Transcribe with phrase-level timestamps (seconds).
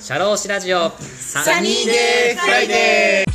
[0.00, 0.90] シャローシラジオ。
[0.90, 3.30] サニーデーフライデー。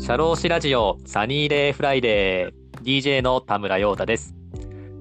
[0.00, 2.82] シャローシラジオサニーデーフライデー。
[2.82, 4.34] DJ の田村陽太です。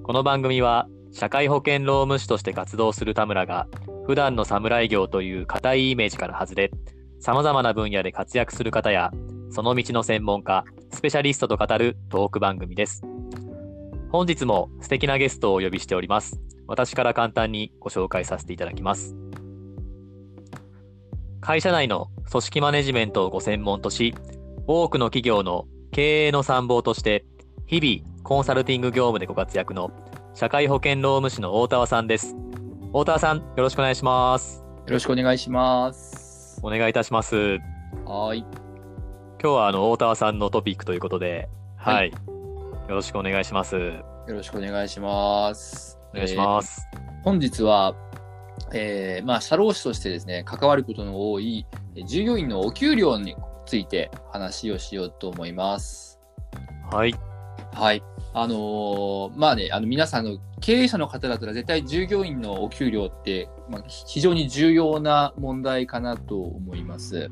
[0.04, 3.70] この番組は社会保険労務士として活動する田村が
[4.06, 6.70] 普段の侍業という固いイメージから外れ
[7.22, 9.12] 様々な分野で活躍する方や
[9.52, 10.64] その道の専門家、
[10.94, 13.04] スペシャリストと語るトーク番組です。
[14.10, 16.40] 本日も素敵なゲストをお呼びしております。
[16.68, 19.14] 私から簡単にご紹介させていただきます。
[21.42, 24.16] 会社内の組織マネジメントをご専門とし、
[24.68, 27.26] 多くの企業の経営の参謀として、
[27.66, 29.92] 日々コンサルティング業務でご活躍の
[30.34, 32.38] 社会保険労務士の大田さんです。
[32.94, 34.64] 大田さん、よろしくお願いします。
[34.88, 36.62] よろしくお願いします。
[36.64, 37.60] お願いいたします。
[38.06, 38.61] はい。
[39.44, 42.18] 今日はあの大田さんのトピックということで、はい、はいよ
[42.90, 43.76] ろしくお願いします。
[43.76, 45.98] よろしくお願いします。
[46.14, 46.88] お願いします。
[46.94, 47.96] えー本日は、
[48.72, 56.20] えーまあ、社労士としてですね、関わることの多いえー従業員のお給料について話をしようと思います。
[56.92, 57.16] はい、
[57.74, 58.04] はい。
[58.36, 67.32] あのーまあね、あの皆さんの経営者の方だったら絶対従業員のお給料って、まあ、非常に重要な問題かなと思います。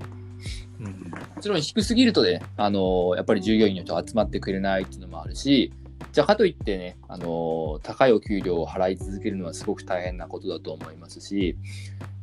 [0.79, 5.71] うんもちろん低すぎるとね、あのやっぱり従業員の人集まってくれないっていうのもあるし、
[6.11, 11.57] じゃあかといってね、あの高いお給料を払い続けるのはすごく大変なことだと思いますし、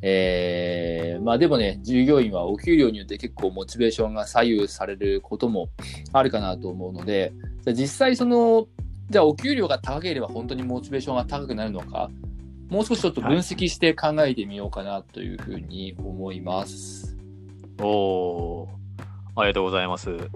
[0.01, 5.69] えー、まあでもね、従業員はお給料によって結構モチベーションが左右されることも
[6.13, 8.67] あるかなと思うので、じゃあ実際その、
[9.09, 12.11] じゃあお給料が高ければ本当にモチベーションが高くなるのか、
[12.69, 17.16] もう少しちょっと分析して考えてみようかなというふうに思います。
[17.79, 18.67] おー、
[19.35, 20.09] ありがとうございます。
[20.11, 20.29] はい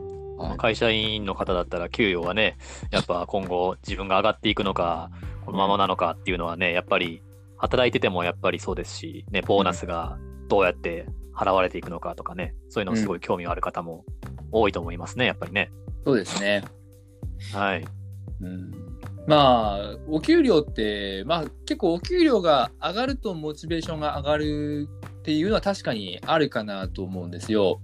[0.57, 2.57] 会社員の方だったら給与はね、
[2.89, 5.11] やっぱ今後自分が上がっていくのか、
[5.45, 7.21] このままなのかっていうのはね、やっぱり
[7.57, 14.03] 働いててもやっぱりそうですし、ね、ボーナスがどうやって払われていくのかとかね、そういうのすごい興味がある方も
[14.51, 15.71] 多いと思いますね、やっぱりね。
[16.05, 16.63] そうですね。
[17.53, 17.85] はい。
[18.41, 18.71] うん
[19.27, 24.89] まあ、お給料って、まあ結構お給料が上がるとモチベーションが上がる
[25.21, 27.79] っていうのは確かにあるかなと思うんですよ。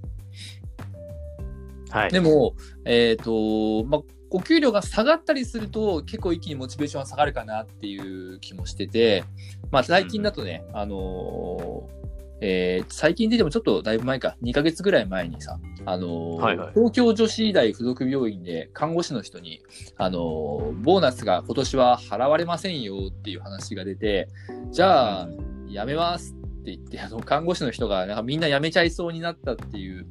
[1.92, 2.12] はい。
[2.12, 9.24] でも、えっ、と、まあ、お給料が下がったりすると結構一気にモチベーションが下がるかなっていう気もしてて、
[9.72, 11.98] まあ最近だとね、あのー
[12.40, 19.62] えー最近ででもちょっとだいぶ前か、2ヶ月ぐらい前にさ、あのーはいはい東京女子医大附属病院で看護師の人に、
[19.96, 24.28] あのーボーナスが今年は払われませんよっていう話が出て、
[24.72, 25.30] じゃあ、
[25.70, 26.37] 辞めます
[26.68, 30.06] って言って、あの、看護師の人がなんかみんな辞めちゃいそうになったっていう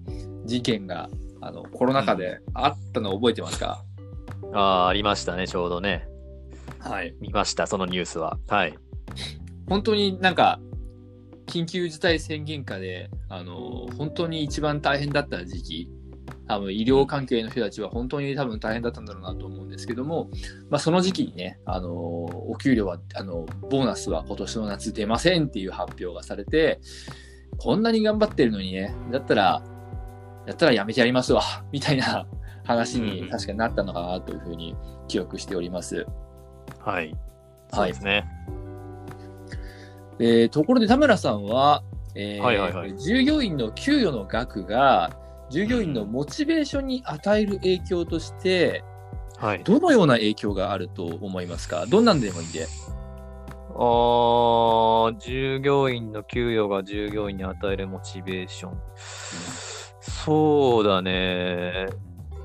[0.47, 1.11] 事件が、
[1.43, 3.85] あの、コロナ禍であったのを覚えてますか、
[4.55, 6.09] あーありましたね、ちょうどね。
[6.79, 7.15] はい。
[7.21, 8.39] 見ました、そのニュースは。
[8.49, 8.75] はい。
[9.69, 10.61] 本当になんか、
[11.47, 15.91] 緊急事態宣言下で、あの、本当に一番大変だった時期、
[16.49, 20.31] 多分医療関係の人たちは本当に多分大変だったんだろうなと思うんですけども、
[20.71, 26.81] まあその時期にね、あの、お給料は、あの、ボーナスは今年の夏出ませんっていう発表がされて、
[27.59, 29.63] こんなに頑張ってるのにね、だったら、
[30.47, 31.43] やったらやめてやりますわ、
[31.73, 32.27] みたいな
[32.65, 34.77] 話に確かになったのかなというふうに
[35.09, 36.07] 記憶しております。
[36.79, 37.17] はい。
[37.73, 38.25] そうですね。
[40.19, 41.83] えーところで田村さんは、
[42.15, 45.11] えーはいはいはい従業員の給与の額が
[45.51, 48.83] 従業員のモチベーションに与える影響として
[49.39, 49.63] はい。
[49.65, 51.85] どのような影響があると思いますか？
[51.87, 52.67] どんなんでもいいんで。
[53.79, 58.81] あー従業員の給与が従業員に与えるモチベーション。
[60.01, 61.89] そうだね。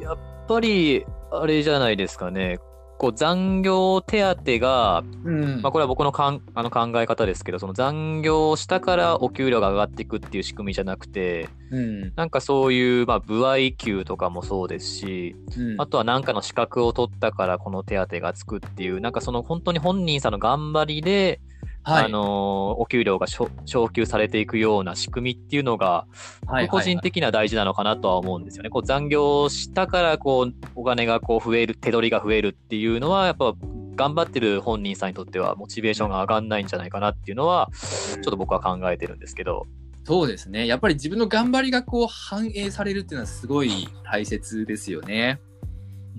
[0.01, 0.17] やっ
[0.47, 2.59] ぱり、あれじゃないですかね。
[3.01, 5.61] こう残業手当が、うん。
[5.63, 12.13] まあ、これは僕のかんあの考え方ですけど、その残業をしたからお給料が上がっていくっていう仕組みじゃなくて、うん。
[12.15, 15.81] なんかそういう、まあ、部合給とかもそうですし、うん。
[15.81, 21.41] あとは何かの資格を取ったからこの手当がつくっていう、なんかその本当に本人さんの頑張りで、
[21.83, 26.05] はいあのーお給料が昇昇給されていくような仕組みっていうのが、
[26.47, 28.69] はい個人的には大事なのかなとは思うんですよね。
[28.69, 33.53] こう残業したからこうお金がこう増える、手取りが増えるっていうのは、やっぱ
[33.95, 39.67] 頑張ってる本人さんにとってはモチベーションが上がんないんじゃないかなっていうのは、ちょっと僕は考えてるんですけど。
[40.03, 40.65] そうですね。
[40.67, 45.39] やっぱり自分の頑張りがこう反映されるっていうのはすごい大切ですよね。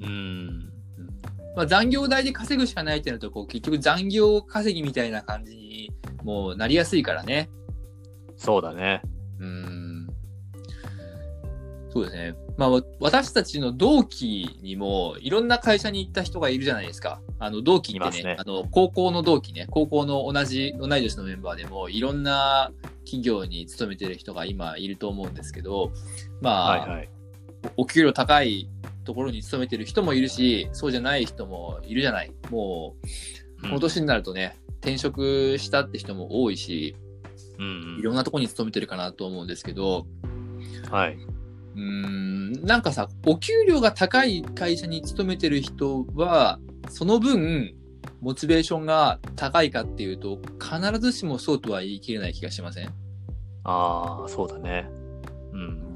[0.00, 0.71] うん。
[1.56, 5.90] まあ、残業代で稼ぐしかないってなるとこう結局残業稼ぎみたいな感じに
[6.22, 7.50] もうなりやすいからね。
[8.36, 9.02] そうだね。
[9.38, 9.82] うん
[11.92, 12.34] そうですね。
[12.56, 17.20] まあ、わ私たちの同期にも、いろんな会社に行った人がいるじゃないですか。
[17.38, 22.72] あの、同期ってね、ねあの、高校の同期ね、高校の同じ、同い年のメンバーでも、いろんな
[23.04, 25.92] 企業に勤めてる人が今いると思うんですけど、
[26.40, 27.08] まあ、はいはい。
[27.76, 28.70] お給料高い
[29.04, 32.32] ところに勤めてる人もいるし、そうじゃない人もいるじゃない。
[32.50, 32.96] も
[33.58, 36.96] う、この年になるとね、転職したって人も多いし、
[37.58, 40.26] うんいろんなところに勤めてるかなと思うんですけど、う
[40.88, 40.90] ん。
[40.90, 41.14] はい。
[41.14, 46.58] うーん、なんかさ、お給料が高い会社に勤めてる人は、
[46.88, 47.74] その分、
[48.20, 52.88] モチベーションが高いかっていうと、必ずしもそうとは言い切れない気がしません？
[53.64, 54.88] ああ、そうだね。
[55.52, 55.91] うん。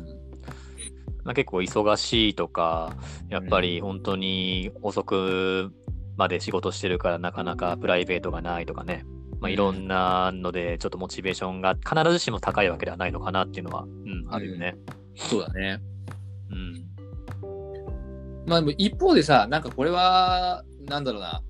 [1.26, 2.96] まあ、結構忙しいとか、
[3.28, 5.72] やっぱり本当に遅く
[6.16, 9.04] まで仕事してるからなかなかプライベートがないとかね。
[9.40, 14.76] まあ、うんいろんなので、ちょっとモチベーションが必ずしも高いわけではないのかなっていうのは、うん、あるよね。
[15.16, 15.80] そうだね。
[16.50, 16.86] うん。
[18.46, 21.42] まあでも一方でさ、なんかこれは、なんだろうな、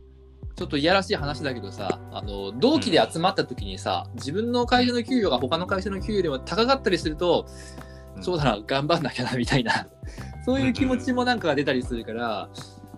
[0.56, 7.44] ちょっといやらしい話だけどさ、あの、同期で集まった時にさ、自分の会社の給与が他の会社の給与よりも高かったりすると、
[7.80, 7.85] うん
[8.20, 9.88] そうだな、頑張んなきゃな、みたいな、
[10.44, 12.48] そういう気持ちもなんか出たりするから、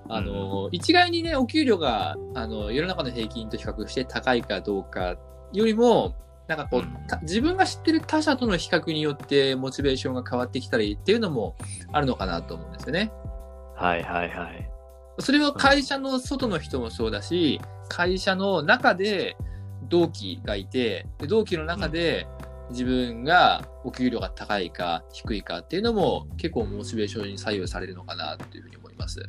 [0.08, 5.16] あの、一概にね、お給料が、あの、世の中の平均と比較して高いかどうか
[5.52, 6.14] よりも、
[6.46, 11.56] なんかこう、自分が知ってる他社との比較によってモチベーションが変わってきたりっていうのも
[11.92, 13.12] あるのかなと思うんですよね。
[13.76, 14.70] はいはいはい。
[15.20, 19.36] それは会社の外の人もそうだし、会社の中で
[19.88, 22.26] 同期がいて、で同期の中で
[22.70, 29.22] 自分がお給料が高いか低いかっていうのも結構モチベーションに左右されるのかなっていうふうに思います。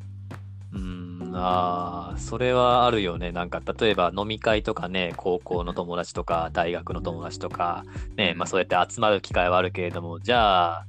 [0.72, 3.32] うん、ああ、それはあるよね。
[3.32, 7.84] なんか、例えば飲み会とかね、高校の友達とか、大学の友達とか、
[8.18, 10.86] ね、まあそうやって集まる機会はあるけれども、じゃあ、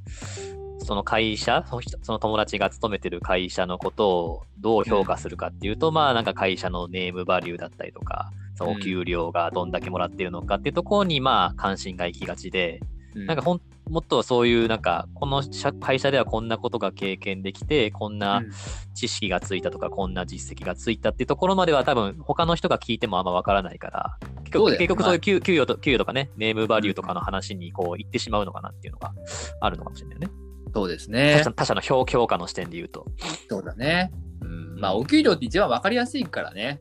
[0.82, 12.81] その会社、その人その友達が勤めてる会社のことをどう評価するかっていうと、まあなんか会社のネームバリューだったりとか、そのお給料がどんだけもらってるのかっていうところに、まあ関心が行きがちで、
[13.15, 18.51] うんなんかほんもっとそういう、なんか、この社会社ではこんなことが経験できて、こんなうん
[18.95, 29.12] 知識がついたとか、こんな実績がついたっていうところまでは多分他の人が聞いてもあんまわからないから、結局結局そういう給給与と給与とかね、ネームバリューとかの話にこう言ってしまうのかなっていうのが
[29.61, 30.29] あるのかもしれないよね。
[30.73, 31.53] そうです他ね社。
[31.53, 33.07] 他社の評評価の視点で言うと。
[33.49, 34.12] そうだね。
[34.43, 36.79] うん、まあ、お給料って一番わかりやすいからね。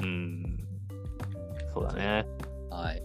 [0.00, 0.47] うん。
[1.78, 2.26] そうだね。
[2.70, 3.02] はい。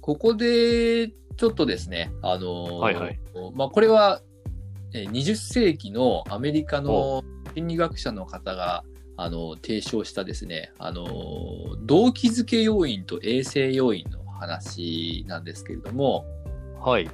[0.00, 3.18] ここで、ちょっとですね、あのーはいはい
[3.54, 4.20] まあ、これは、
[4.92, 7.24] えー20世紀のアメリカの
[7.54, 8.84] 心理学者の方が、
[9.16, 16.24] あの提唱したですね、あのー動機づけ要因と衛生要因の話なんですけれども、
[16.80, 17.08] はい。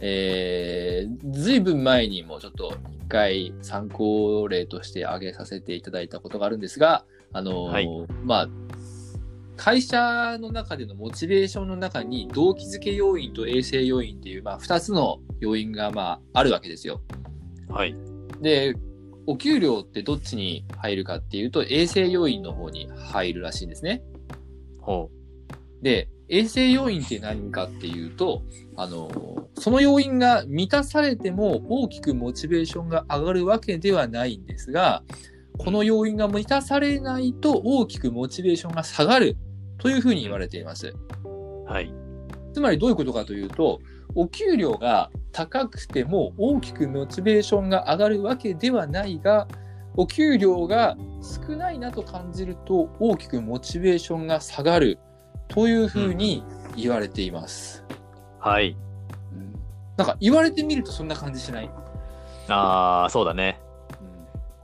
[0.00, 7.88] えー、ずいぶん前にもちょっと一回参考例として挙げさせていただいたことがあるんですが、あのーはい
[8.24, 8.48] まあ、
[9.58, 17.02] 会社の中でのモチベーションの中に動機づけ要因と衛生要因っていう、まあ、2つの要因が、まあ、あるわけですよ。
[17.68, 17.94] はい。
[18.40, 18.76] で、
[19.26, 24.02] お給料ってどっちに入るかっていうと、衛生要因の方に入るらしいんですね。
[24.80, 25.10] ほ
[25.82, 28.42] で、衛生要因って何かっていうと、
[28.76, 29.10] あの、
[29.58, 35.02] その要因が満たされても大きくモチベーションが上がるわけではないんですが、
[35.58, 39.36] この要因が満たされないと大きくモチベーションが下がる
[39.78, 40.94] というふうに言われています。
[41.24, 41.64] う。
[41.64, 41.92] はい。
[42.52, 43.80] つまりどういうことかというと、
[44.14, 49.46] お給料が高くても大きくモチベーションが上がるわけではないが、
[49.96, 54.98] お給料が少ないなと感じると大きくモチベーションが下がる
[55.48, 56.44] というふうに
[56.76, 57.84] 言われています。
[58.38, 58.76] はい。
[59.96, 61.70] なんか言われてみるとそんな感じしない、
[62.48, 63.60] ああ、そうだね。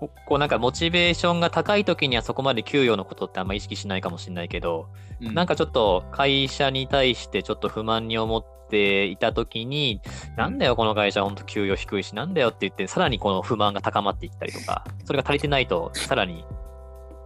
[0.08, 4.88] ここうなんかモチベーションが高い時にはそこまで給与のことってあんま意識しないかもしれないけど、
[5.20, 10.00] うなんかちょっと会社に対してちょっと不満に思っていたときに、
[10.36, 16.44] なんだよこの会社ほんと給与低いし、なんだよって言って、さらにこの不満が高まっていったりとか、それが足りてないと、さらに、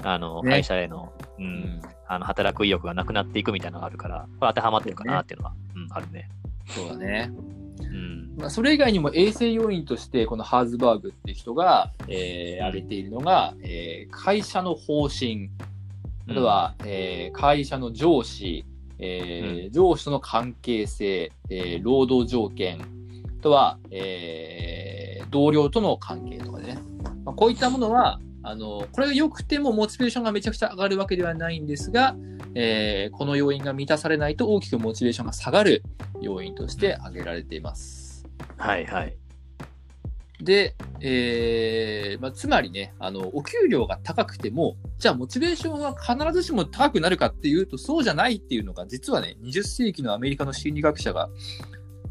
[0.03, 6.29] あの、ね会社への、う、うんん、あの、働く意欲がなくなっていくみたいなのがあるから、これ当てはまってるかなっていうのは、うん、あるね。
[6.67, 7.33] そうだね。
[7.81, 8.35] うん。
[8.37, 15.51] まあ、それ以外にも衛生要因として、このハーズバーグっていう人が、えー挙げているのが、えー会社の方針、
[16.29, 18.65] あとは、えー会社の上司、
[18.99, 26.79] えー上司との関係性、えー労働条件、あとは、えー同僚との関係とかね。
[27.25, 28.19] まあ、こういったものは、
[28.49, 32.17] あの、これが良くてもモチベーションがめちゃくちゃ上がるわけではないんですが、
[32.55, 35.83] えーこの要因が満たされないと大きくモチベーションが下がる
[36.23, 38.27] 要因として挙げられています。
[38.57, 39.15] はいはい。
[40.41, 51.29] で、えーまあ、つまりねあの、お給料が高くても、じゃあモチベーションは必ずしも高くなるかっていうと、そうじゃないっていうのが、実はね、20世紀のアメリカの心理学者が、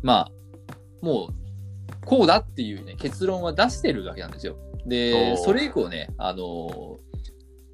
[0.04, 0.32] まあ、
[1.02, 4.56] もう、こうだっていうね、結論は出してるわけなんですよ。
[4.88, 6.98] で、それ以降ね、あの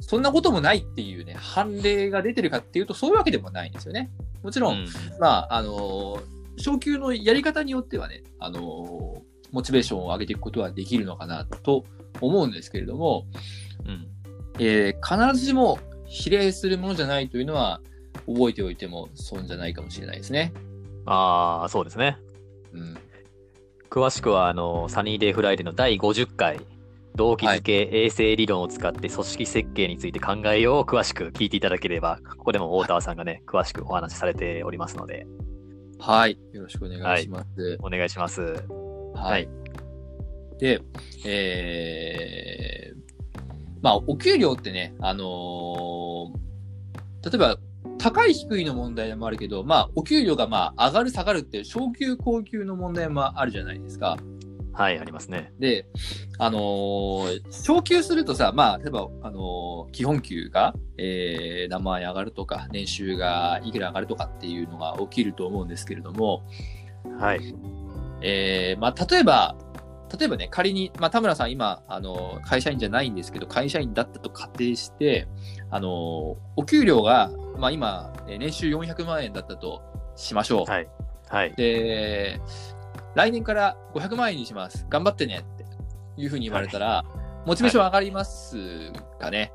[0.02, 4.12] そんなこともないっていうね、判例が出てるかっていうと、そういうわけでもないんですよね。
[4.42, 4.88] もちろん、うん
[5.20, 6.22] まあ、あの
[6.58, 11.86] 昇給のやり方によってはね、あのモチベーションを上げていくことはできるのかなと
[12.20, 13.28] 思うんですけれども、
[13.86, 14.08] うん。
[14.60, 17.82] えー必ずしも比例するものじゃないというのは、
[18.28, 20.54] 覚えておいても損じゃないかもしれないですね。
[21.06, 22.18] ああ、そうですね。
[22.72, 22.98] うん。
[23.90, 26.62] 詳しくは、あの、サニーデイフライデーの第50回、
[27.16, 35.26] 動機づけ衛生理論を使って組織設計について考えようを詳しく聞いていただければ、ここでも大田さんがね、詳しくお話しされておりますので、
[36.00, 36.38] はい。
[36.52, 37.78] よろしくお願いします。
[37.82, 38.42] お願いします。
[39.16, 39.48] はい。
[40.60, 40.82] で、
[41.26, 43.40] えー、
[43.82, 46.44] まあ、お給料ってね、あのー
[47.24, 47.58] 例えば、
[47.98, 54.18] 高い低いの問題もあるけど、まあ、お給料がまあ、上がる下がるって、昇給高給の問題もあるじゃないですか。
[54.74, 55.54] はい、ありますね。
[55.60, 55.86] で、
[56.40, 66.44] あのー昇給するとさ、まあ、例えば、あのー基本給が、えー、何万円上がるとか、年収がいくら上がるとかっていうのが起きると思うんですけれども、
[67.20, 67.56] はい。
[68.22, 69.56] えーまあ、例えば、
[70.18, 75.28] 例えばね、仮に、まあ、田村さん今、あの、会社員じゃないんですけど、会社員だったと仮定して、
[75.70, 79.82] あの、お給料が、まあ、今、えー年収400万円だったと
[80.16, 80.72] しましょう。
[80.72, 80.88] はい。
[81.30, 81.54] はい。
[81.56, 82.40] で、
[83.16, 84.86] 来年から500万円にします。
[84.90, 85.66] 頑張ってねって
[86.18, 87.04] いうふうに言われたら、
[87.46, 89.52] モチベーション上がりますかね。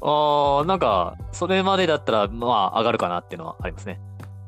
[0.00, 4.00] ああ、なんか、それまでだったら、まあ、上がるかなっていうのはありますね。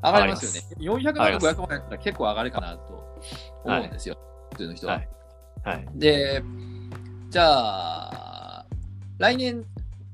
[0.03, 0.77] 上がりますよね。
[0.79, 3.19] 400万か上がります500万円だったら結構上がるかなと
[3.65, 4.17] 思うんですよ。
[4.53, 4.95] 普通の人は。
[4.95, 5.09] はい。
[5.65, 5.87] はい。
[5.95, 6.43] で、
[7.31, 8.67] じゃあ、
[9.19, 9.65] 来年、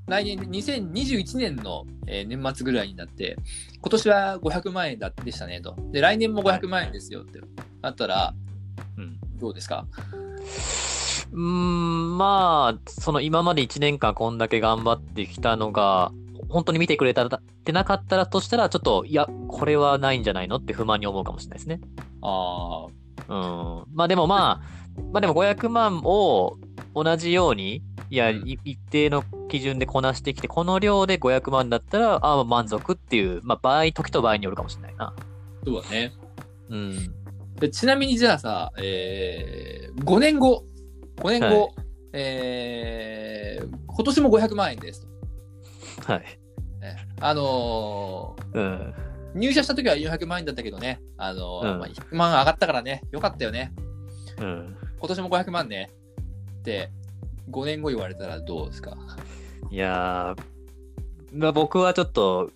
[0.07, 3.37] 来年2021年の、えー年末ぐらいになって、
[3.81, 5.77] 今年は500万円だでしたねと。
[5.93, 7.41] で、来年も500万円ですよって
[7.83, 8.35] なったら、
[8.97, 9.19] うん。
[9.39, 9.87] どうですか？
[11.33, 16.13] うーん、まあ、その今まで1年間こんだけ頑張ってきたのが、
[16.49, 17.29] 本当に見てくれたっ
[17.65, 20.57] てなかったらとしたら、ちょっと、いや、これはないんじゃないの？
[20.57, 21.81] って不満に思うかもしれないですね。
[22.23, 22.87] あ
[23.29, 23.85] うん。
[23.93, 26.57] まあでもまあ、まあでも500万を
[26.95, 35.07] 同じように、いや、うんい一定の基準でこなしてきて、この量で500万だったら、ああ、満足っていう、まあ場合、時と場合によるかもしれないな。
[35.07, 35.15] あ、
[35.65, 36.13] そうだね。
[36.69, 37.15] うん。
[37.57, 40.65] でちなみにじゃあさ、えー、5年後、
[41.17, 41.75] 5年後、はい
[42.13, 45.07] えー、今年も500万円です
[46.05, 46.13] と。
[46.13, 46.21] はい。
[46.81, 48.95] ねあのーうん。
[49.35, 53.73] 入社した時は400万円だったけどね、あのーうんまあ、100万上がったからね、よかったよね。
[54.39, 54.77] うん。
[54.99, 55.91] 今年も500万ね
[56.61, 56.91] って
[57.51, 58.97] 5年後言われたらどうですか？
[59.71, 62.51] いやー、まあ、僕はちょっと、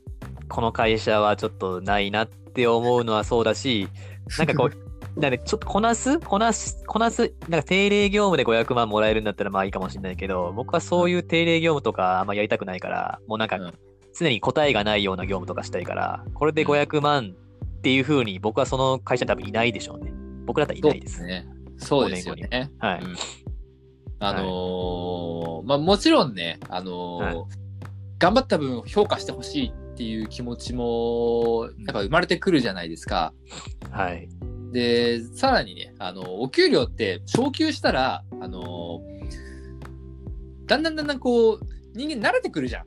[0.48, 3.88] この会社はちょっとないなって思うのはそうだし、
[4.38, 4.70] なんかこ
[5.16, 6.18] う、なんかちょっとこなす？
[6.20, 13.74] こなすこなすなんか定例業務で500万もらえるんだったらまあいいかもしれないけど、僕はそういう定例業務とかあんまやりたくないから、もうなんかうん
[14.12, 17.34] 常に答えがないような業務とかしたいから、これで500万
[17.78, 20.12] っていうふうに僕はその会社に多分いないでしょうね。
[20.46, 21.22] 僕だったらいないです。
[21.22, 21.46] ね。
[21.78, 22.70] そうですよ5ね。
[22.78, 23.00] はい。
[23.02, 23.16] うん
[24.20, 27.36] あのーまあもちろんね、あのーはい
[28.20, 33.32] 頑張った分評価してほしいっていう気持ちもやっぱ生まれてくるじゃないですか。
[33.90, 34.28] はい。
[34.72, 39.00] で、さらにね、あの、お給料って昇給したら、あの
[40.66, 41.60] だんだんだんだんこう、
[41.94, 42.84] 人間慣れてくるじゃん。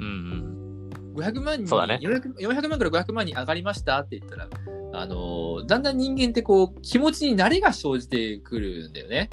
[0.00, 1.14] うんうん。
[1.14, 4.48] 500万に、そうだね 400, 400万から500万に上がりましたって言ったら、
[4.94, 9.30] あのだんだん人間ってこう、気持ちに慣れが生じてくるんだよね。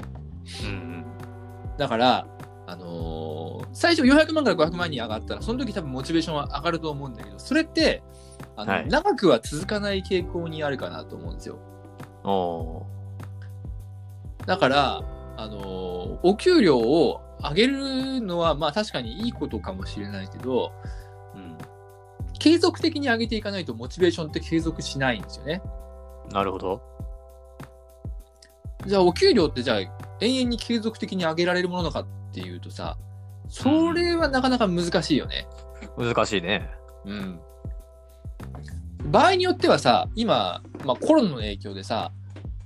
[0.62, 0.97] うんうん。
[1.78, 2.26] だから、
[2.66, 8.02] あの最初400万から500万に上がったら、その時多分モチベーションは上がると思うんだけど、それって、
[8.56, 11.58] あのはい長くは続かない傾向にあるかなと思うんですよ。
[14.44, 15.02] だから、
[15.36, 20.72] あのお給料を上げるのは、まあ確かにいいことかもしれないけど、
[21.34, 21.56] うん。
[22.38, 25.62] 継続的に上げていかないとモチベーションって継続しないんですよね。
[26.32, 26.82] なるほど。
[28.86, 32.96] じゃあお給料ってじゃあ永遠に継続的に上げられるものなのかっていうとさ、
[33.48, 35.46] それはなかなか難しいよね。
[35.96, 36.68] 難しいね。
[37.04, 37.40] うん。
[39.10, 42.12] 場合によってはさ、今、まあ、コロナの影響でさ、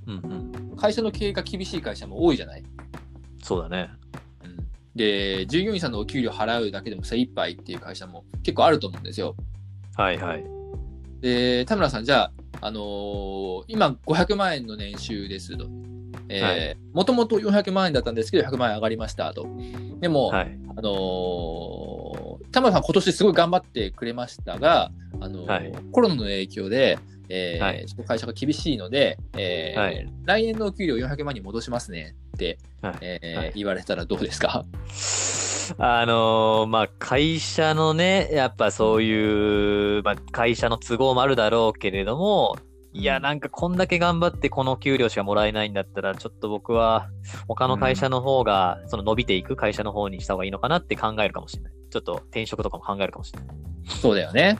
[0.06, 0.76] うんうん。
[0.76, 2.64] 会社の経営が厳しい会社も多いじゃない？
[3.42, 3.90] そうだね。
[4.44, 4.56] うん、
[4.96, 9.36] で、従業員さんのお給料払うだけでも精一杯っていう会社も結構あると思うんですよ。
[9.96, 10.44] はいはい。
[11.20, 12.32] で、田村さん、じゃあ、
[12.62, 15.66] あのー今500万円の年収ですと。
[16.32, 19.46] えーもともと400万円だったんですけど、100万円上がりましたと。
[20.00, 20.58] でも、はい。
[20.76, 25.72] あのー田村さん、今年すごい頑張ってくれましたが、あのーはい。
[25.90, 26.98] コロナの影響で、
[27.30, 27.86] えーはい。
[28.06, 30.06] 会社が厳しいので、えーはい。
[30.24, 32.94] 来年のお給料400万に戻しますねって、はい。
[33.00, 33.52] えーはい。
[33.54, 34.64] 言われたらどうですか？
[35.78, 42.56] あのーまあ、会社のね、やっぱそういう、まあ、会社の都合もあるだろうけれども、
[42.94, 47.08] いや、なんかこんだけ頑張ってこの給料しかもらえないんだったら、ちょっと僕は
[47.48, 51.72] 他の会社の方が、その伸びていく会社の方にした方がいいのかなって考えるかもしれない。
[51.90, 53.56] ちょっと転職とかも考えるかもしれない。
[54.00, 54.58] そうだよね。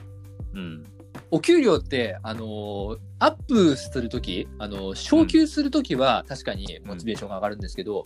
[0.53, 0.83] うん。
[1.29, 8.05] お給料って、あのーアップするとき、あのー昇給するときは確かにモチベーションが上がるんですけど、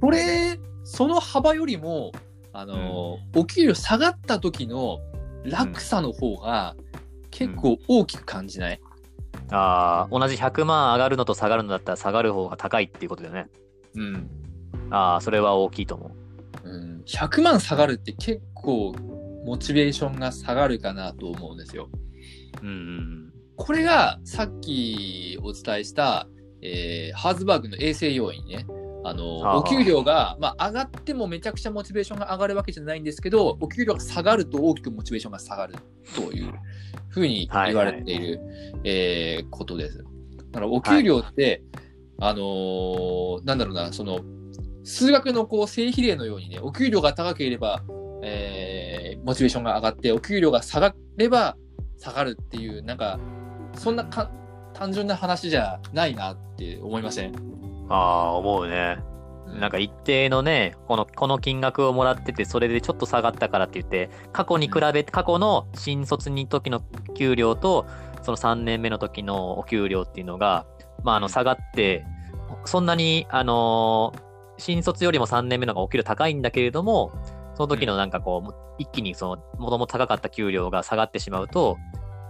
[0.00, 2.12] これ、その幅よりも、
[2.52, 5.00] あのーお給料下がった時の
[5.44, 6.76] 落差の方が
[7.30, 8.80] 結構大きく感じない、
[9.52, 13.48] ああ、同じ100万上がるのと下がるのだったら下がる方が高いっていうことだよね。
[13.94, 14.30] うん
[14.90, 16.10] ああ、それは大きいと思
[16.64, 16.68] う。
[16.68, 18.94] うん、100万下がるって結構
[19.44, 21.88] モチベーションが下がるかなと思うんですよ。
[22.62, 26.26] うんうんこれがさっきお伝えした、
[26.62, 28.66] えーハーズバーグの衛生要因ね。
[29.04, 35.74] あのはあお給料が、まあ、上がってもめちゃくちゃモチベーションが上がるわけじゃないんですけど、お給料が下がると大きくモチベーションが下がる
[36.14, 36.52] という
[37.12, 38.40] ふうに言われている、
[38.84, 39.98] えーことです。
[39.98, 40.04] だ
[40.54, 41.62] からお給料って、
[42.20, 44.20] あのーなんだろうな、その
[44.84, 47.82] 数学のこう正比例のようにね、お給料が高ければ、
[48.22, 51.56] えーモチベーションが上がって、お給料が下がれば
[51.98, 53.20] 下がるっていう、なんか、
[53.76, 54.30] そんなか
[54.72, 57.32] 単純な話じゃないなって思いません？
[57.88, 58.98] ああ、思うね。
[59.58, 66.82] なんか一定のね、この、この金額をもらってて、それでちょっと下がったからって言って、過去に比べて、過去の新卒に時の
[67.14, 67.86] 給料と、
[68.22, 70.66] その3年目の時のお給料っていうのが、
[71.04, 72.04] まあ、あの、下がって、
[72.64, 77.10] そんなに、あのー新卒よりも3年目の方がお給料高いんだけれども、
[77.54, 81.78] その時のなんかこう、も一気にその、もともと高かった給料が下がってしまうと、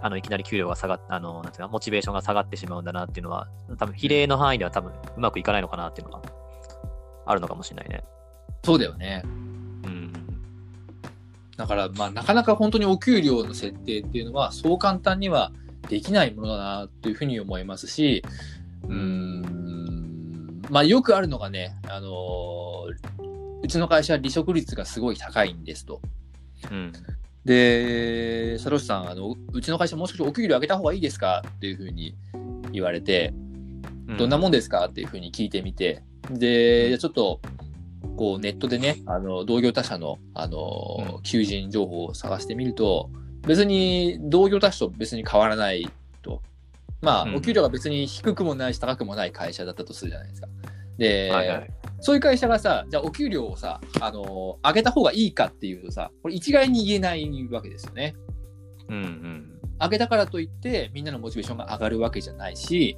[0.00, 6.22] あの、いきなり給料が下がっあの、なんていうか、モチベーションが下がってしまうんだなっていうのは、多分比例の範囲では多分うまくいかないのかなっていうのが
[7.26, 8.04] あるのかもしれないね。
[8.64, 9.22] そうだよね。
[9.24, 10.12] うん。
[11.56, 15.52] だから、まあ、なかなか本当にお給料の設定っていうのは、そう簡単には
[15.88, 18.22] できないものだなというふうに思いますし、
[18.84, 23.32] うーん、まあ、よくあるのがね、あのー
[23.62, 26.00] うちの会社は離職率がすごい高いんですと。
[26.70, 26.92] うん。
[27.44, 32.16] で、サロシさん、あの、うちの会社もう少しお給料上げた方がいいですかっていうふうに
[32.72, 33.32] 言われて、
[34.18, 37.40] どんなもんですかっていうふうに聞いてみて、で、じゃあちょっと、
[38.16, 43.10] こうネットでね、あの同業他社のあの、うん求人情報を探してみると、
[43.46, 45.88] 別に同業他社と別に変わらない
[46.22, 46.42] と。
[47.00, 50.48] まあ、うんお給料が別に低くもないし高くもない会社だったとするじゃないですか。
[50.98, 51.70] で、はいはい。
[52.00, 58.14] そういう会社がさ、じゃあお給料をさ、あの上げた方がいいかっていうとさ、これ一概に言えないわけですよね。
[58.88, 59.52] うんうん。
[59.82, 62.96] 上げたからといってみんなのモチベーションが上がるわけじゃないし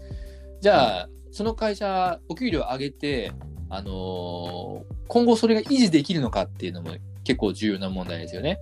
[0.61, 3.33] じゃあその会社お給料上げて、
[3.69, 6.93] あのー今後それが維持できるのかっていうのも
[7.25, 8.61] 結構重要な問題ですよね。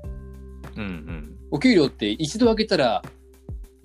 [0.76, 1.37] うんうん。
[1.50, 3.02] お給料って一度上げたら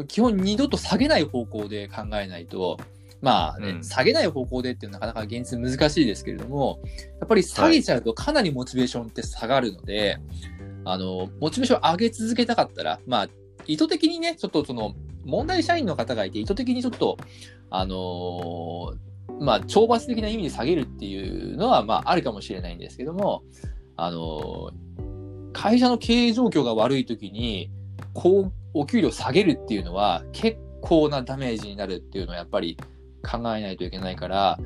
[0.08, 2.80] 基本二度と下げない方向で考えないと
[3.22, 6.80] まあね、うん下げない方向でっていうのはなかなか現実難しいですけれども
[7.20, 10.18] やっぱり下げちゃうとかなりモチベーションって下がるので、
[10.86, 13.30] あのモチベーション上げ続けたかったらまあ
[13.66, 14.96] 意図的にねちょっとその
[15.28, 17.18] 問題社員の方がいて意図的にちょっと
[17.70, 19.08] あのー
[19.40, 23.44] まあ懲罰的な意味で下げるっていうのはまああるかもしれないんですけども
[23.96, 24.88] あのー
[25.54, 27.72] 会社の経営状況が悪い時に
[28.14, 32.78] こうお給料下げるっていうのは結構なダメージになるっていうのはやっぱり
[33.24, 34.60] 考えないといけないから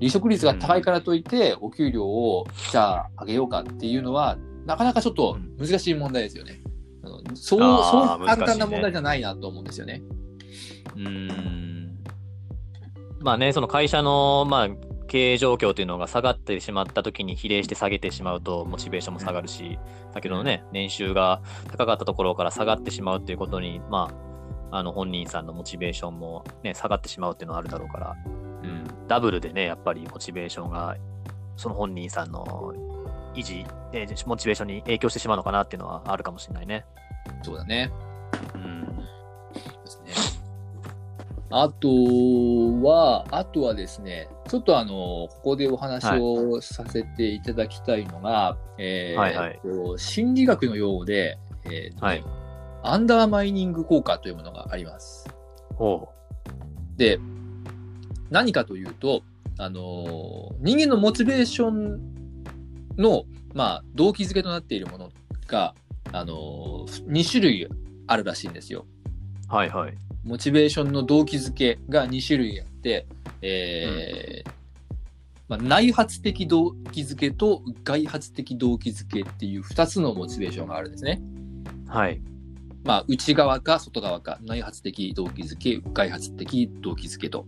[0.00, 6.60] 離職率が高いからといってお給料をじゃあ上げようかっていうのはなかなかちょっと難しい問題ですよね。
[7.06, 10.02] あのそうそう簡単な問題じゃないなと思うんですよね。
[10.96, 12.04] うーん。
[13.20, 14.68] まあね、その会社の、まあ、
[15.06, 19.78] 経営状況というのが下がってしまったときに比例して下げてしまうと、モチベーションも下がるし、
[20.12, 21.40] 先ほどのね、年収が
[21.70, 24.10] 高かったところから下がってしまうということに、ま
[24.70, 28.16] あ、あの本人さんのモチベーションも、ね、下がってしまうっていうのはあるだろうから、
[28.62, 30.96] うん、ダブルでね、やっぱりモチベーションが、
[31.56, 32.74] その本人さんの
[33.34, 36.84] 維持、えーモチベーションに影響してしまうのかなっていうのはあるかもしれないね。
[37.42, 37.90] そうだね。
[38.54, 38.96] うん。
[38.96, 39.04] で
[39.86, 40.12] すね。
[41.50, 41.88] あと
[42.82, 52.24] は、あとはですね、ちょっとあの、ここでお話をさせていただきたいのが、えーはいはいと心理学の用語で、えーとねはい
[52.86, 55.26] アンダーマイニング効果というものがあります。
[55.76, 56.10] ほ
[56.96, 57.18] で、
[58.30, 59.22] 何かというと、
[59.58, 62.23] あのー人間のモチベーション
[62.98, 65.10] の、まあ、動機づけとなっているもの
[65.46, 65.74] が、
[66.12, 67.68] あのー、2種類
[68.06, 68.86] あるらしいんですよ。
[69.48, 69.94] はいはい。
[70.24, 73.06] モチベーションの動機づけが2種類あって、
[73.42, 74.50] えー
[75.48, 81.20] まあ、内発的動機づけと外発的動機づけっていう2つのモチベーションがあるんですね。
[81.86, 82.20] はい。
[82.82, 87.46] まあ、内側か外側か、内発的動機づけ、外発的動機づけと。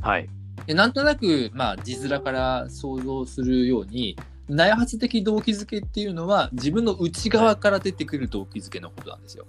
[0.00, 0.28] はい。
[0.66, 4.16] でなんとなく、まあ、字面から想像するように、
[4.48, 9.46] 内発的動機づけっていうのは、自分の内側から出てくる動機づけのことなんですよ。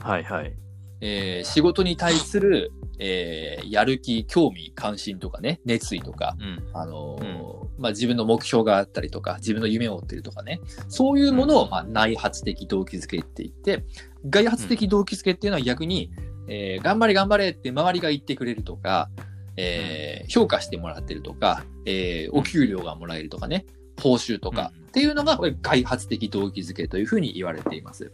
[0.00, 0.52] はいはい。
[1.00, 6.62] えー仕事に対する、えーやる気、興味、関心とかね、熱意とか、うん。
[6.72, 13.84] あのーまあ、自分の目標があったりとか、自分の夢を追ってるとかね、そういうものを、まあ、内発的動機づけって言って、
[14.28, 16.10] 外発的動機づけっていうのは逆に、
[16.48, 19.10] えー頑張れ頑張れって周りが言ってくれるとか、
[19.56, 23.66] えー評価してもらってるとか、えーお給料がもらえるとかね、
[24.00, 28.10] 報酬とかうんっていうのが、これ外発的動機づけというふうに言われています。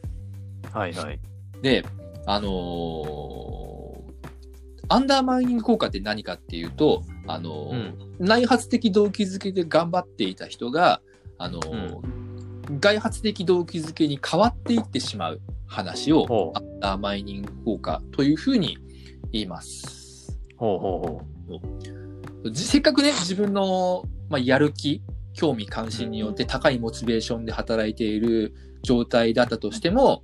[0.72, 1.20] はいはい。
[1.62, 1.84] で、
[2.26, 3.32] あのー
[4.88, 11.00] アンダーマイニング効果って何かっていうと、あのー内発的動機づけで頑張っていた人が、
[11.38, 12.00] あのー
[12.80, 18.78] 外発的動機づけに変わっていってしまう話をアンダーマイニング効果というふうに
[19.32, 20.38] 言います。
[20.56, 21.60] ほうほう
[22.42, 25.02] ほじせっかくね、自分の、まあ、やる気、
[25.34, 30.22] 興味関心によって高いモチベーションで働いている状態だったとしても、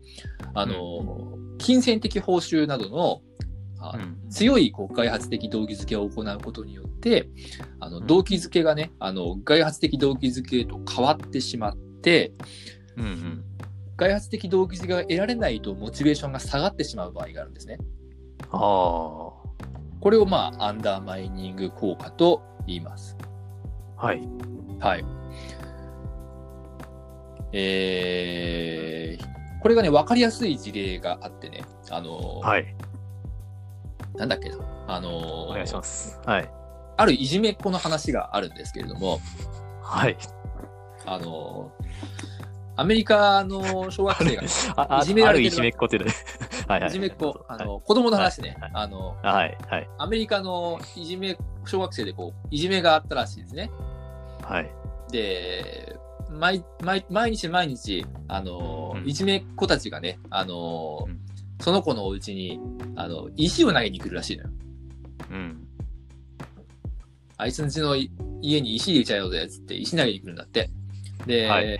[0.54, 3.22] あの、金銭的報酬などの、
[3.80, 3.96] あ。
[4.28, 7.28] 強いこう外発的動機づけを行うことによって、
[7.80, 12.32] あのうん動機づけがね、あの外発的動機づけと変わってしまって、
[12.96, 13.44] うんうん。
[13.96, 17.78] 外発的動機づけが得られないとモチベーションが下がってしまう場合があるんですね。
[18.50, 18.58] ああ。
[20.00, 23.16] これをまあアンダーマイニング効果と言います。
[23.96, 24.22] はい。
[24.80, 25.04] はい。
[27.52, 32.74] えー、これがね、わかりやすい事例があってね、あの、はい。
[34.16, 36.20] なんだっけな、あの、お願いします。
[36.24, 36.50] はい。
[36.96, 39.20] あるいじめっ子の話があるんですけれども、
[39.82, 40.16] はい。
[41.06, 41.72] あの、
[42.76, 44.42] アメリカの小学生が、
[45.02, 46.14] いじめられてるあるいじめっ子っていうのね。
[46.68, 46.90] はいはい。
[46.90, 53.70] いじめっ子、あの、子供の話ねはい、あの、あはいはいアメリカのいじめ、小学生でこう、いじめがあったらしいですね。
[54.48, 54.70] はい。
[55.12, 55.96] で、
[56.30, 61.18] 毎毎毎日毎日、あの、うんいじめっ子たちがね、あの、うん
[61.60, 62.60] その子のお家に、
[62.94, 64.50] あの、石を投げに来るらしいのよ。
[65.32, 65.66] うん。
[67.36, 70.70] あいつん家のい家に石入れちゃうよぜ、つって石投げに来るんだって。
[71.26, 71.78] で、はい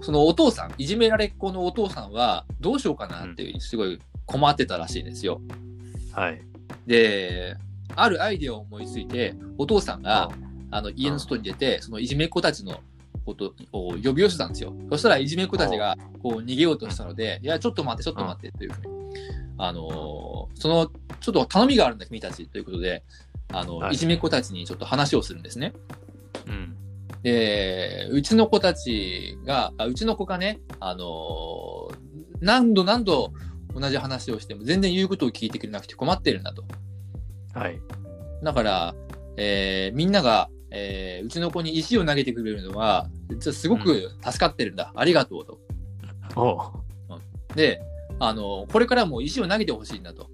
[0.00, 5.40] そのお父さん、いじめられっ子のお父さんは、どうしようかなっていう、すごい困ってたらしいんですよ。
[6.12, 6.40] はい。
[6.86, 7.56] で、
[7.96, 10.30] あるアイデアを思いついて、お父さんが、
[10.70, 12.80] あの、家の外に出て、そのいじめっ子たちの
[13.24, 14.74] ことを呼び寄せたんですよ。
[14.90, 18.98] そしたらいじめっ子たちが、こう、逃げようとしたので、いや、ちょっと待って、ちょっと待って、というふうに。
[19.58, 23.02] あのーその、ちょっと頼みがあるんだ、君たち、ということで、
[23.52, 25.72] あの、はいいじめっ子たちにちょっと話をするんですね。
[26.46, 26.76] うん。
[27.22, 31.96] で、うちの子たちが、あうちの子がね、あのー
[32.40, 33.32] 何度何度
[33.74, 36.64] 同じ話をしても全然言うことを聞いてくれなくて困ってるんだと。
[37.52, 37.80] はい。
[38.44, 38.94] だから、
[39.36, 43.08] えーみんなが、えーうちの子に石を投げてくれるのは、
[43.40, 44.92] すごく助かってるんだ。
[44.94, 45.58] ありがとうと。
[46.36, 46.72] お
[47.14, 47.56] う。
[47.56, 47.80] で、
[48.20, 50.28] あのこれからも石を投げてほしいんだと。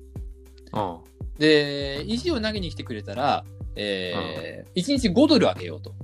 [1.38, 3.44] で、石を投げに来てくれたら、
[3.77, 5.94] えー、1日5ドルあげようと。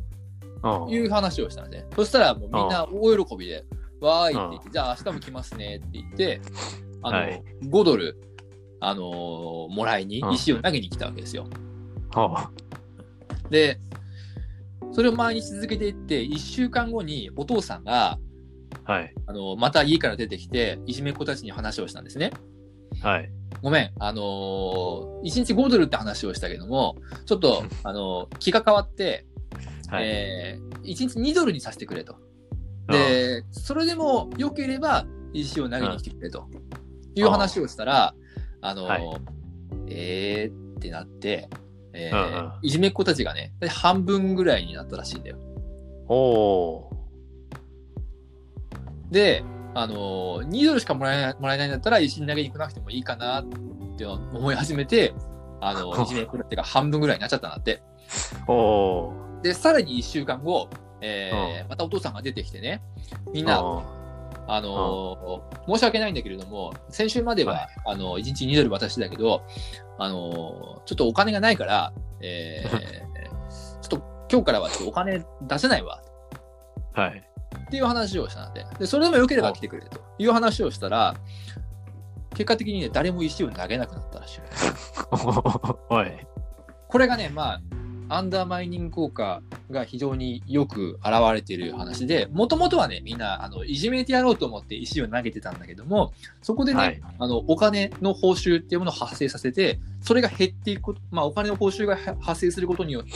[0.91, 1.91] いう話をしたんですね。
[1.97, 3.65] そしたらもうみんな大喜びで、
[4.01, 6.41] わーいって言って、じゃあ明日も来ますねって言って、
[7.03, 8.21] あの、はい5ドル、
[8.81, 11.47] あのーもらいに石を投げに来たわけですよ。
[13.51, 13.79] で、
[15.01, 18.19] それを毎日続けていって、1週間後にお父さんが、
[18.85, 19.15] はい。
[19.27, 22.33] あの、また家から出てきて、いじめっ子たちに話をしたんですね。
[23.01, 23.33] はい。
[23.63, 29.25] ごめん、あのー、1日5ドルって話をしたけども、ちょっと、 あのー気が変わって、
[29.89, 30.05] はい。
[30.07, 32.17] えー、1日2ドルにさせてくれと。
[32.91, 36.47] で、それでも良ければ、石を投げに来てくれと。
[37.15, 38.15] いう話をしたら、
[38.61, 39.03] あのーはい
[39.87, 41.49] えーってなって、
[41.93, 45.37] えーうんうんいじめっ子たちがね、半分ぐらいになったらしいんだよ。
[46.09, 47.01] おう。
[49.11, 49.43] で、
[49.75, 53.45] あのー、2ドルしかもらえないもらえないんだったら、石に投げに来なくてもいいかなっ
[53.97, 55.15] て思い始めて、
[55.61, 57.83] あのー、 いじめっ子たちが半分ぐらいになっちゃったんだって。
[58.47, 59.13] おう。
[59.43, 60.69] で、さらに1週間後、
[61.01, 62.83] えーまたお父さんが出てきてね、
[63.33, 63.63] みんな、
[64.53, 69.43] あのー申し訳ないんだけれども、先週までは、はいあの1日2ドル渡してたけど、
[69.99, 72.71] あのーちょっとお金がないから、えー、
[73.81, 76.03] ちょっと今日からはちょっとお金出せないわ
[76.93, 77.25] はい。
[77.67, 81.15] っていう話をしたので、でそれでもよければ来てくれという話をしたら、
[82.35, 84.41] 結果的にね、誰も石を投げなくなったらしい。
[85.93, 86.27] はい。
[86.89, 87.61] これがね、まあ、
[88.11, 103.11] アンダーマイニング効果が非常によく現れている話で、もともとはね、みんなあのいじめてやろうと思って石を投げてたんだけども、そこでね、はいあのお金の報酬っていうものを発生させて、それが減っていくこと、まあ、お金の報酬がは発生することによって、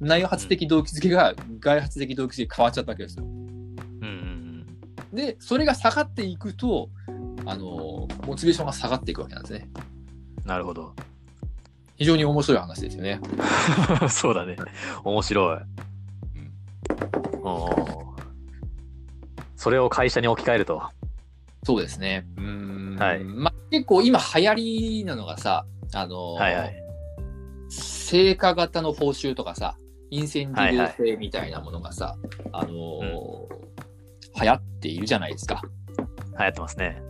[0.00, 3.24] 内発的動機づけが外発的動機づけに変わっちゃったわけですよ。
[3.24, 4.36] うんうん
[5.12, 6.90] で、それが下がっていくと、
[7.46, 9.68] あの、モチベーションが下がっていくわけなんですね。
[10.42, 10.48] うん。
[10.48, 10.94] なるほど。
[11.96, 13.20] 非常に面白い話ですよね。
[14.08, 14.56] そうだね。
[15.04, 15.58] 面白い。
[17.42, 18.06] おー
[19.56, 20.82] それを会社に置き換えると。
[21.64, 22.26] そうですね。
[22.36, 22.96] うーん。
[22.98, 26.74] はいまあ、結構今流行りなのがさ、あの、はいはい。
[27.68, 29.76] 成果型の報酬とかさ、
[30.10, 32.16] インセンティブ制みたいなものがさ、
[32.52, 33.56] あのー
[34.38, 35.62] 流行っているじゃないですか。
[36.38, 37.02] 流行ってますね。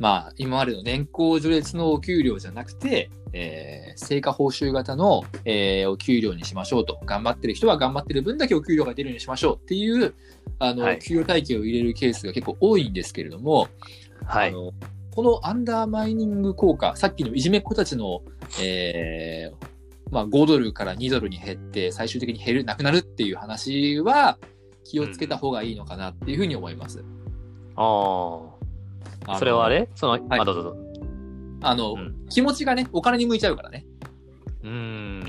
[0.00, 6.98] まあ、今までの年功序列のお給料じゃなくて、えー成果報酬型の、えーお給料にしましょうと。
[7.04, 10.14] 頑張ってる人は頑張ってる分だけお給料が出るようにしましょうっていう、
[10.58, 13.68] あの、はい給与体系を入れるケースが結構多いんですけれども、
[14.24, 14.48] はい。
[14.48, 14.72] あの
[15.14, 18.22] このアンダーマイニング効果、さっきのいじめっ子たちの、
[18.62, 19.66] えー
[20.10, 24.38] まあ、5ドルから2ドルに減って、最終的に減る、なくなるっていう話は、
[24.84, 27.04] 気をつけた方がいいのかなっていうふうに思います。
[27.76, 28.49] ああ。
[29.30, 29.88] あのそれはあれ？
[29.94, 30.40] その、はい。
[30.40, 30.80] あ、どうぞどうぞ。
[31.62, 32.26] あの、うん。
[32.28, 33.86] 気持ちがね、お金に向いちゃうからね。
[34.62, 35.24] うーん。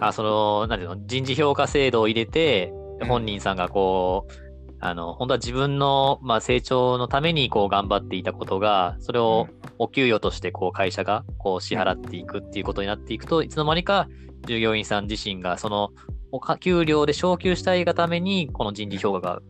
[0.00, 3.08] あ、その、なんていうの、人事評価制度を入れて、うん。
[3.08, 4.32] 本人さんがこう、
[4.80, 9.46] あの、本当は自分の、まあ、成長のためにこう頑張っていたことが、それを
[9.78, 14.08] お給与としてこう会社がこう支払っていくっていうことになっていくと、いつの間にか
[14.46, 15.90] 従業員さん自身がその
[16.32, 19.40] おか給料で昇給したいがために、この人事評価が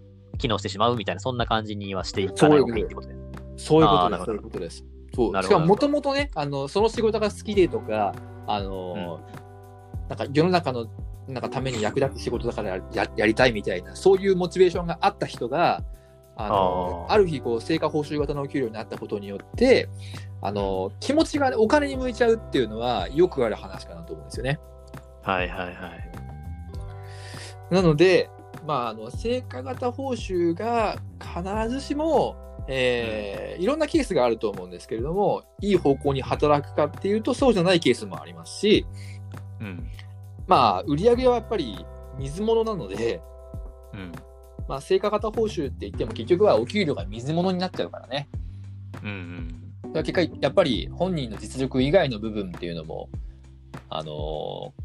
[0.42, 3.14] 機能してしまうみたいな、そんな感じにはしていかない方がいいってことで。
[3.57, 4.24] そういうことです。
[4.24, 4.85] そういうことです。
[5.14, 5.42] そう。
[5.42, 8.14] しかも、もともとね、あの、その仕事が好きでとか、
[8.46, 9.20] あの、
[10.09, 10.87] なんか世の中の、
[11.28, 15.83] なんかために役立つ仕事だからややりたいみたいな、そういうモチベーションがあった人が、
[16.35, 19.88] あのある日、こう、成果報酬型のお給料になったことによって、
[20.40, 24.59] あの、気持ちがお金に向いちゃうっていうのは、よくある話かなと思うんですよね。
[25.22, 25.74] はいはいはい。
[27.70, 28.28] なので、
[28.66, 32.37] まあ、あの成果型報酬が必ずしも、
[32.68, 38.87] えーいろんなケースがあると思うんですけれども、いい方向に働くかっていうと、そうじゃないケースもありますし、
[39.61, 39.87] うん。
[40.46, 41.85] まあ、売り上げはやっぱり
[42.18, 43.20] 水物なので、
[43.92, 44.12] うん。
[44.68, 48.29] まあ、成果型報酬って言っても、結局はお給料が水物になっちゃうからね。
[49.03, 49.48] うんうん。
[49.83, 53.09] だから結果、やっぱり本人の実力以外の部分っていうのも、
[53.88, 54.83] あのー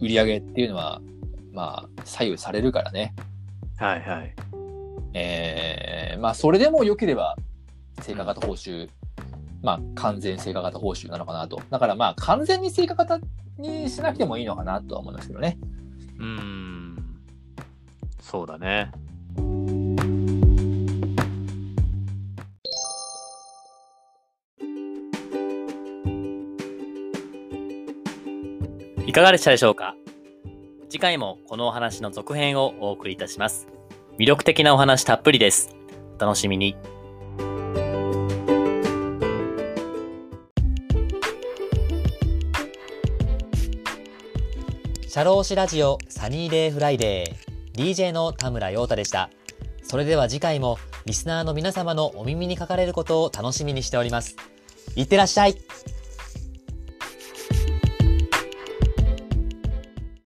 [0.00, 1.00] 売り上げっていうのは、
[1.56, 3.14] まあ、左右されるからね。
[3.78, 4.34] はいはい。
[5.14, 7.34] えーまあ、それでも良ければ、
[8.02, 8.90] 成果型報酬、
[9.62, 11.62] まあ、完全成果型報酬なのかなと。
[11.70, 13.20] だからまあ、完全に成果型
[13.56, 15.58] にしなくてもいいのかなとは思いますけどね。
[16.18, 16.96] うーん。
[18.20, 18.90] そうだね。
[29.06, 29.95] いかがでしたでしょうか？
[30.88, 33.66] 次回もこのお話の続編をお送りいたします。
[34.18, 35.74] 魅力的なお話たっぷりです。
[36.16, 36.76] お楽しみに。
[45.08, 49.30] シャローシラジオサニーデイフライデー DJ の田村陽太でした。
[49.82, 54.36] それでは次回もリスナーの皆様のお耳にかかれることを楽しみにしております。
[54.94, 55.56] いってらっしゃい